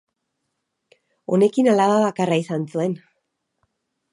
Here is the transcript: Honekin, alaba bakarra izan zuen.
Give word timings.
Honekin, 1.37 1.69
alaba 1.73 1.99
bakarra 2.07 2.41
izan 2.45 2.67
zuen. 2.75 2.97